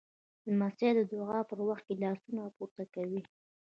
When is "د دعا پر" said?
0.97-1.59